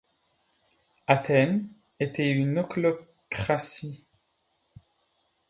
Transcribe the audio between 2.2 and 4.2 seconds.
une ochlocratie.